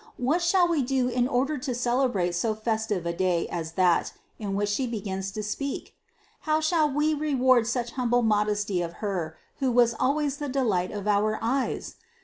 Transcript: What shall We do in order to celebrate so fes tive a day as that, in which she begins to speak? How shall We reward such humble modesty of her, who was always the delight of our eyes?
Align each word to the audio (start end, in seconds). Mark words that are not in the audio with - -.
What 0.17 0.41
shall 0.41 0.67
We 0.67 0.81
do 0.81 1.09
in 1.09 1.27
order 1.27 1.59
to 1.59 1.75
celebrate 1.75 2.31
so 2.31 2.55
fes 2.55 2.87
tive 2.87 3.05
a 3.05 3.13
day 3.13 3.47
as 3.49 3.73
that, 3.73 4.13
in 4.39 4.55
which 4.55 4.69
she 4.69 4.87
begins 4.87 5.29
to 5.33 5.43
speak? 5.43 5.93
How 6.39 6.59
shall 6.59 6.89
We 6.91 7.13
reward 7.13 7.67
such 7.67 7.91
humble 7.91 8.23
modesty 8.23 8.81
of 8.81 8.93
her, 8.93 9.37
who 9.59 9.71
was 9.71 9.93
always 9.99 10.37
the 10.37 10.49
delight 10.49 10.89
of 10.91 11.07
our 11.07 11.37
eyes? 11.39 11.97